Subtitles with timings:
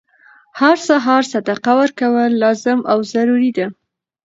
[0.59, 3.65] هر سهار صدقه ورکول لازم او ضروري ده،